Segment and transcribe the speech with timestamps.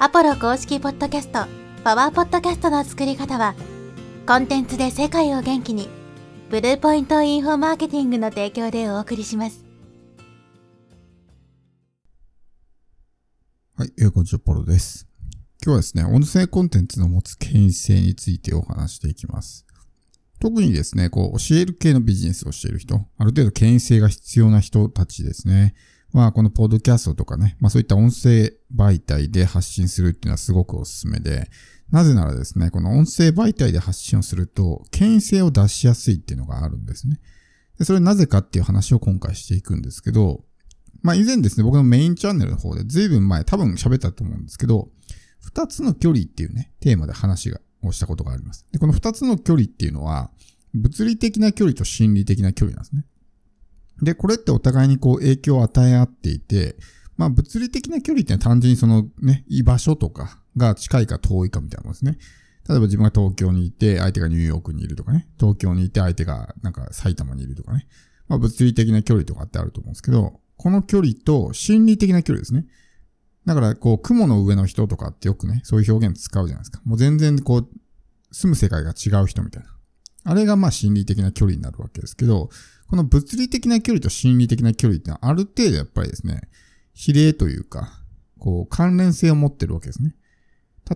[0.00, 1.46] アポロ公式ポッドキャスト、
[1.84, 3.54] パワーポッドキャストの作り方は、
[4.26, 5.88] コンテンツで世界を元気に、
[6.50, 9.64] ブルーポイントインフォマーケティングの提供でお送りします。
[13.76, 15.06] はい、えーこんにちは、ポロです。
[15.64, 19.64] 今日はですね、音声コンテンツの持つ権威性についてお話していきます。
[20.40, 25.76] 特にですね、こう、教える系のビジネスをしている人、ある程度権威性が必要な人たちですね。
[26.14, 31.50] まあ、このポッドキャストとかね、まあそういった音声媒体で発信するっていうのはすごくおすすめで、
[31.90, 37.18] なぜならですね、この音声媒体で発信をすると、権威性を出しやすいっていうのがあるんですね。
[37.80, 40.44] で、それなぜかっていう話を今回していくんですけど、
[41.02, 44.90] まあ以前ですね、僕のメインチャンネルの方で随分前、多分喋ったと思うんですけど、
[45.40, 48.68] 二つの距離っていうね、テーマで話が、をしたことがあります。
[48.70, 50.30] で、この二つの距離っていうのは、
[50.74, 53.04] 物理的な距離と心理的な距離なんですね。
[54.02, 56.76] で、これってお互いにこう影響を与え合っていて、
[57.16, 62.18] まあ物理的な距離って単純にそのね、居場所とかが近いか遠いかみたいなもんですね。
[62.68, 67.86] 例えば自分が東京にいて相手がニューヨークにいるとかね、東京にいて相手がなんか埼玉にいるとかね。
[68.28, 72.66] まあ物理的な距離とかってあると思うんですけど、この距離と心理的な距離ですね。
[73.44, 76.80] だからこう雲の上の人とかってよくね、そういう表現使うじゃないですか。
[76.84, 77.68] もう全然こう、
[78.32, 79.68] 住む世界が違う人みたいな。
[80.24, 82.48] あれがまあ心理的な距離になるわけですけど、
[82.94, 86.42] この物理的な距離と心理的な距離ってのはある程度やっぱりですね、
[86.92, 88.00] 比例というか、
[88.38, 90.14] こう関連性を持ってるわけですね。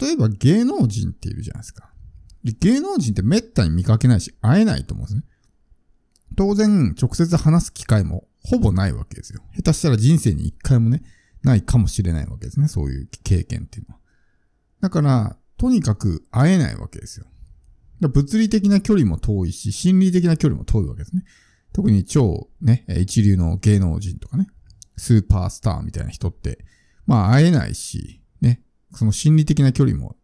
[0.00, 1.92] 例えば芸能人っているじゃないですか。
[2.42, 5.22] で芸能人って滅多に見かけないし、会えないと思うんですね。
[6.34, 9.40] 当然、直接話す機会もほぼないわけですよ。
[9.54, 11.04] 下手したら人生に一回もね、
[11.44, 12.66] ないかもしれないわけですね。
[12.66, 14.00] そういう経験っていうのは。
[14.80, 17.26] だから、とにかく会えないわけですよ。
[18.00, 21.22] 物理的な距離も遠いし、心理的な距離も遠いわけですね。
[21.74, 24.46] 特に超ね、一流の芸能人とかね、
[24.96, 26.64] スーパースターみたいな人って、
[27.04, 28.62] まあ会えないし、ね、
[28.94, 30.16] その心理的な距離も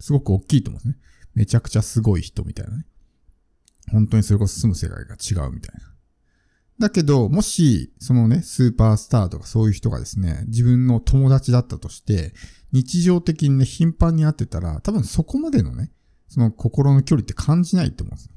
[0.00, 1.04] すごく大きいと思うんですね。
[1.34, 2.86] めちゃくちゃすごい人みたいなね。
[3.92, 5.90] 本当にそれこそ住む世界が違うみたいな。
[6.78, 12.32] だけど、もし、そのね、スーパースターとかそういう人がですね、自分の友達だったとして、
[12.72, 15.92] 日常的にね、頻繁に会ってたら、多分そこまでのね、
[16.28, 18.32] その心の距離って感じないと思うんですよ。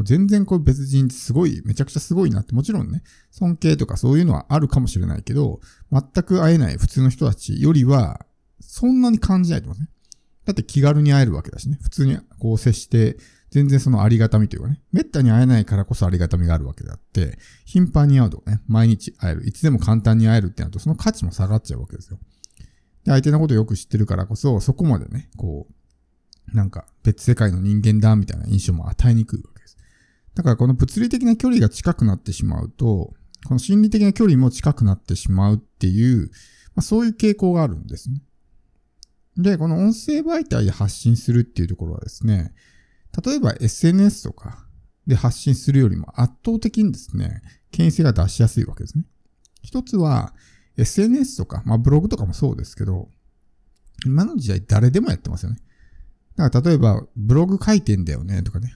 [0.00, 5.60] 全然こう別人ってすごい、めちゃくちゃすごいなって、もちろんね、尊敬とかそういうのはあるかもしれないけど、
[5.92, 8.24] 全く会えない普通の人たちよりは、
[8.60, 9.88] そんなに感じないと思うね。
[10.44, 11.78] だって気軽に会えるわけだしね。
[11.82, 13.18] 普通にこう接して、
[13.50, 22.18] 全然そのありがたみというかね、めったに会えないからこそありがたみがあるわけであって、頻繁に会うとね、毎日会える、いつでも簡単に会えるってなると、その価値も下がっちゃうわけですよ。
[23.04, 25.66] で、相手のことをよく知ってるからこそ、そこまでね、こ
[26.50, 29.51] う、なんか別世界の人間だみたいな印象も与えにくいわ。
[30.34, 33.12] だからこの物理的な距離が近くなってしまうと、
[33.46, 36.30] この心理的な距離も近くなってしまうっていう、
[36.74, 38.22] まあ、そういう傾向があるんですね。
[39.36, 42.54] で、この音声媒体で発信するっていうところはですね、
[43.24, 44.66] 例えば SNS とか
[45.06, 49.04] で発信するよりも圧倒的にですね、権威性が出しやすいわけですね。
[49.62, 50.34] 一つは
[50.76, 53.08] SNS とか、まあブログとかもそうですけど、
[54.04, 55.58] 今の時代誰でもやってますよね。
[56.36, 58.74] だから例えばブログ書いてんだよねとかね、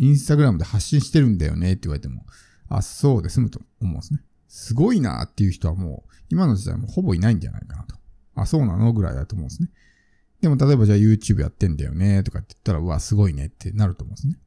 [0.00, 2.24] インスタグラムで発信してるんだよねって言われても、
[2.70, 4.20] あ、そうで済むと思うんですね。
[4.48, 7.96] すごいなっていう人はもう今の時代もほぼいないんじゃないかなと。
[8.34, 9.68] あ、そうなのぐらいだと思うんですね。
[10.40, 14.38] でも例えばじゃあ YouTube やってんだよねとかって言ったら、うわ、すごいねってなると思うんですね。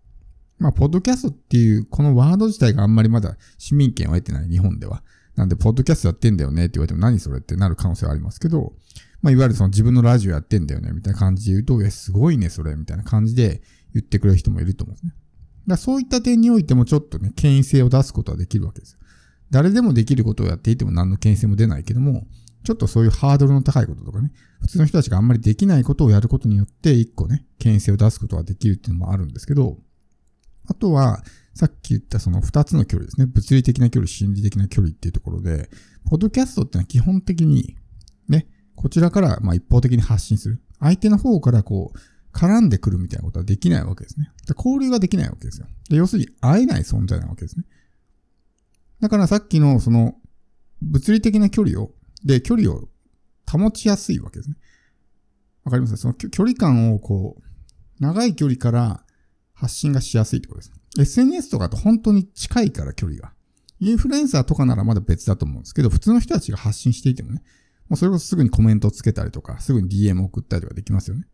[0.58, 5.03] まあ、ポッドキャストっていうこのワード自体があんまりまだ市民権を得てない日本では。
[5.36, 8.74] なんで、ポッドキャストやってんだよねって言われても何それってなる可能性はありますけど、
[9.22, 13.62] まあ、いわゆるその自分のラジオやってんだよねみたいな感じで言うと、え、すごいねそれみたいな感じで
[13.94, 15.13] 言ってくれる人もいると思うんですね。
[15.68, 18.97] だそういった点においてもちょっとね、権威性を出すことはできるわけです。
[19.50, 22.28] 誰でもできることをやっていても何の権威性も出ないけども、
[22.63, 24.31] ちょっとそういうハードルの高いこととかね、
[24.62, 29.78] 普通の人たちがあんまりできないことをやることによって、一個ね、権威性を出すことができるっていうのもあるんですけど、
[30.66, 31.24] あとは、
[31.56, 33.28] さっき言ったその二つの距離ですね。
[33.28, 35.69] 物理的な距離、心理的な距離っていうところで、
[36.06, 37.75] ポッドキャストってのは基本的に、
[38.28, 40.62] ね、こちらからまあ一方的に発信する。
[40.80, 42.00] 相手の方からこう、
[42.33, 44.31] 絡んでくるみたいなことはできないわけですね。
[44.47, 45.68] で交流ができないわけですよ。
[45.89, 47.65] で要するに会えない存在なわけですね。
[49.00, 50.15] だからさっきのその、
[50.81, 51.91] 物理的な距離を、
[52.25, 52.89] で、距離を
[53.50, 54.56] 保ちやすいわけですね。
[55.63, 55.97] わかります？
[55.97, 57.44] その距離感をこう、
[58.00, 59.06] 長い距離から
[59.53, 60.74] 発信がしやすいってことです。
[61.00, 63.33] SNS とかと本当に近いから距離が。
[63.80, 67.44] インフルエンサーとかならまだ別だと思うんですけど、普通の人たちが発信していてもね、
[67.89, 71.27] もうそれこそすぐにコメントをつけたりとか、すぐに DM を送ったりとかできますよね。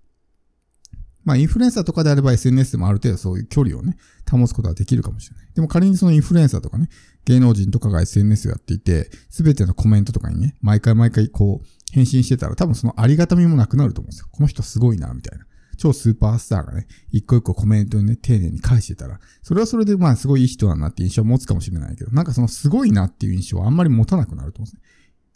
[1.29, 3.97] まあ、インフルエンサーとかであれば SNS でもある程度そういう距離をね、
[4.31, 5.45] 保つことができるかもしれない。
[5.53, 6.89] でも仮にそのインフルエンサーとかね、
[7.25, 14.27] 芸能人とかが SNS をやっていて、すべてのコメントとかにね、毎回毎回こう、返信してたら多分そのありがたみもなくなると思うんですよ。
[14.31, 15.45] この人すごいな、みたいな。
[15.77, 24.81] 超スーパースターがね、一個一個コメントにね、丁寧に返してたら、それはそれでまあすごいいい人だなって印象を持つかもしれないけど、なんかそのすごいなっていう印象はあんまり持たなくなると思うんですね。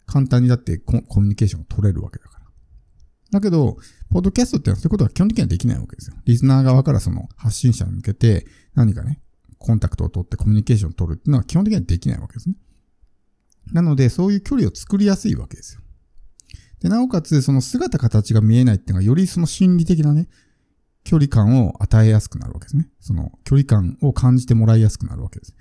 [0.06, 2.33] 簡単にだってコミュニケーションが取れるわけだから。
[3.30, 3.76] だけど、
[4.10, 6.16] ポッドキャストってのはそういうことは基本的にはできないわけですよ。
[6.24, 9.20] リスナー側からその発信者に向けて何かね、
[9.58, 12.56] コンタクトを取ってコミュニケーションを取るっていうのは基本的にはできないわけですね。
[13.72, 15.80] なので、そういう距離を作りやすいわけですよ。
[16.80, 20.28] で、なおかつ、その姿形が見えないっていうのは、よりその心理的なね、
[21.02, 22.88] 距離感を与えやすくなるわけですね。
[23.00, 25.54] その距離感を感じてもらいやすくなるわけです。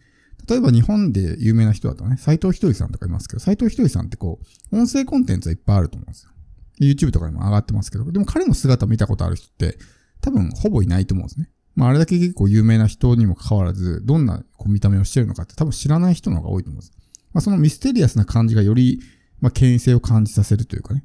[0.47, 4.39] 例えば日本で有名な人だとね、斎藤ひとりさんとかいますけど、斎藤ひとりさんってこ
[4.71, 6.31] う、音声コンテンツはいっぱいあると思うんですよ。
[6.79, 9.77] YouTube とかにも上がってますけど、でも彼の姿見たことある人って
[10.21, 11.49] 多分ほぼいないと思うんですね。
[11.75, 16.93] まああれだけ結構有名な人にもかかわらず、どんなこう見た目をしてるのかって多分知らない人の方が多いと思うんです。
[17.33, 19.01] まあそのミステリアスな感じがより、
[19.39, 21.03] まあ権威性を感じさせるというかね。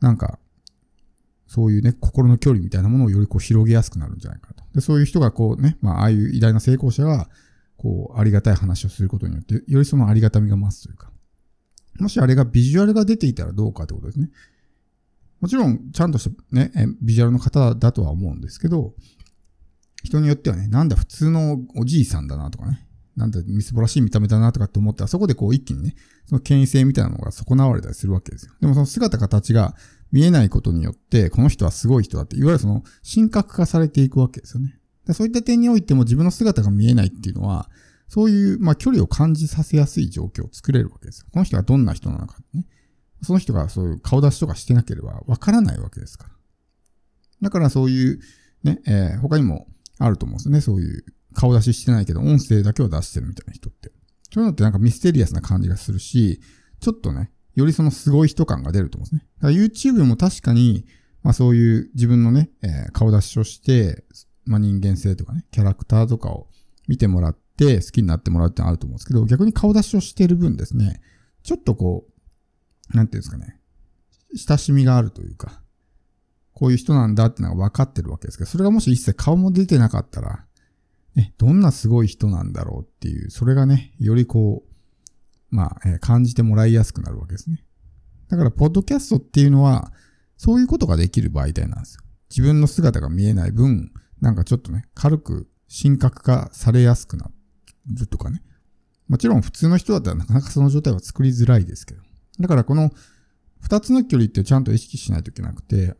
[0.00, 0.38] なんか、
[1.46, 4.64] そういうね、心の距離みたいなものをよりこう広げやすくなるんじゃないかと。
[4.74, 7.28] で、そういう人がこうね、まあああいう偉大な成功者が、
[7.76, 11.10] こう、ありがたい話をすることによって、よりそのありがたみが増すというか。
[11.98, 14.30] もしあれがビジュアルが出ていたらどうかってことですね。
[15.40, 16.72] もちろん、ちゃんとしたね、
[17.02, 18.94] ビジュアルの方だとは思うんですけど、
[20.02, 22.86] 人によってはね、なんだ普通のおじいさんだなとかね、
[23.16, 25.94] なんだみすぼらしい見た目だなとかって思ったら、そこでこう一気にね、
[26.26, 28.52] その権威性みたいなのが損なわれたりするわけですよ。
[28.60, 29.74] でもその姿形が
[30.12, 34.78] 見えないことによって、この人はすごい人だって、いわゆるその神格化されていくわけですよね。
[35.12, 37.68] そういった点においても自分の姿が見えないっていうのは、
[38.08, 41.26] そういう、まあ、距離を感じさせやすい状況を作れるわけですよ。
[41.32, 42.66] この人がどんな人なのかね。
[43.22, 46.30] その人がそういう顔出しとかしてなければわからないわけですから。
[47.42, 48.20] だからそういう、
[48.62, 49.66] ね、えー、他にも
[49.98, 50.60] あると思うんですよね。
[50.60, 51.04] そういう
[51.34, 53.90] 顔出ししてないけど音声だけを出してるみたいな人って。
[54.32, 56.40] そういうのってなんかミステリアスな感じがするし、
[56.80, 59.28] ちょっとね、よりそのすごい人感が出ると思うんですね。
[59.40, 60.86] だから YouTube も確かに、
[61.22, 64.04] まあそういう自分のね、えー、顔出しをして、
[64.44, 66.48] まあ人間性とかね、キャラクターとかを
[66.86, 71.00] 見てもらって好きになってもらうってのあると思うんですけど、逆に顔出しをしてる分ですね、
[71.42, 72.12] ちょっとこう、
[72.90, 73.60] なんていうんですかね、
[74.34, 75.62] 親しみがあるというか、
[76.52, 80.44] こういう人なんだってのが分かってるわけですけど、それがもし一切顔も出てなかったら、
[81.14, 87.64] ね、どんなすごい人なんだろうっていう、それがね、よりこう、まあ、えー、感じてもらいやすくなるわけですね。
[88.28, 89.92] だから、ポッドキャストっていうのは、
[90.36, 92.02] そういうことができる媒体なんですよ。
[92.30, 97.30] 自分の姿が見えない分、なんかちょっとね、軽く神格化されやすくな
[97.94, 98.42] るとかね。
[99.08, 102.02] もちろん普通の人だったらなかなかその状態は作りづらいですけど。
[102.40, 102.90] だからこの
[103.60, 105.94] 二つの距離ってちゃんと意識しないといけなくて、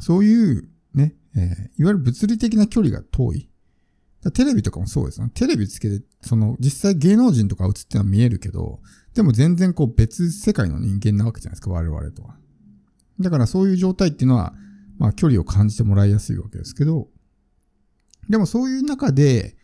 [0.00, 1.42] そういうね、えー、
[1.80, 3.50] いわゆる物理的な距離が遠い。
[4.32, 5.30] テレビとかもそうですね。
[5.34, 8.80] テレビつけて、その実際芸能人とか映ってのは見えるけど、
[9.14, 12.36] でも全然こう別世界の人間なわけじゃないですか、我々とは。
[13.20, 14.54] だからそういう状態っていうのは、
[14.98, 17.08] まあ距離を感じてもらいやすいわけですけど、
[18.28, 19.56] でもそういう中で、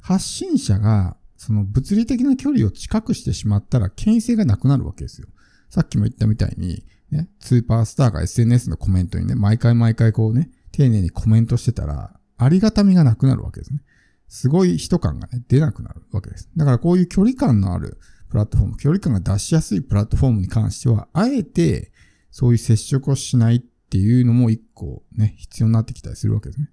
[0.00, 5.28] 発信者が、その物理的な距離を近くしてしまったら、権威性がなくなるわけですよ。
[5.68, 13.80] さっきも言ったみたいに、ね、スーパースターが SNS のコメントにね、毎回毎回こうね、丁寧にコメントしてたら、ありがたみがなくなるわけですね。
[14.28, 16.48] すごい人感がね、出なくなるわけです。
[16.56, 17.98] だからこういう距離感のある
[18.30, 21.92] プラットフォーム、距離感が出しやすいプラットフォームに関しては、あえて、
[22.30, 26.70] そういう接触をしないっていうのも一個ね、必要になってきたりするわけですね。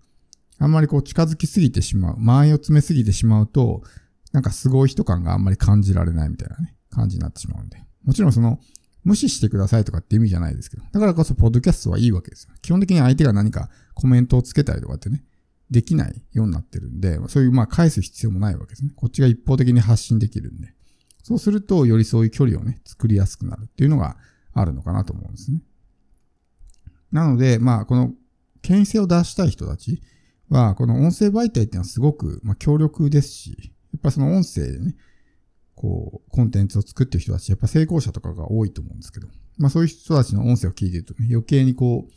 [0.58, 3.84] あんまりこう近づきすぎてしまう、間合いを詰めすぎてしまうと、
[4.32, 7.84] なんかすごい人感があんまり感じられないみたいなね、感じになってしまうんで。
[8.04, 8.60] もちろんその、
[9.04, 10.84] 無視してくださいとかって意味じゃないですけど。
[10.92, 12.54] だからこそ、ポッドキャストはいいわけですよ。
[12.62, 15.24] 基本的に相手が何かコメントをつけたりとかってね、
[15.72, 18.92] できないようになってるんで、そういうまあ返す必要もないわけですね。
[18.96, 20.74] こっちが一方的に発信できるんで。
[21.24, 24.18] そうすると、よりそういう距離をね、作りやすくなるっていうのが
[24.54, 25.62] あるのかなと思うんですね。
[27.12, 28.14] なので、まあ、この、
[28.62, 30.02] 権威性を出したい人たち、
[30.50, 34.96] は、この音声媒体っていうのはすごく、まあ、強力ですし、っぱその音声でね、
[35.76, 39.28] こう、コンテンツを作ってる人たち、やっぱ成功者とかが多いと思うんですけど、
[39.58, 42.14] まあそういう人たちの音声を聞いてるとね、余計にこう、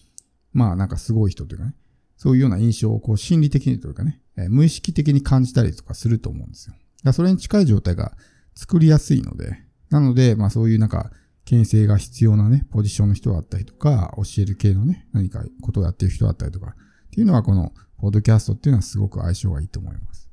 [0.53, 1.75] まあなんかすごい人というかね、
[2.17, 6.75] そういうような印象をこう心理的にというかね、えー、無意識的に感じたりとかすると思うんですよ。
[7.03, 8.13] だそれに近い状態が
[8.55, 9.59] 作りやすいので、
[9.91, 11.11] なので、まあそういうなんか、
[11.45, 20.31] 牽制が必要なね、ポジションの人だったりとか、教える系のね、何かことをやってる人だったりとか、っていうのはこのポッドキャストっていうのはすごく相性がいいと思います。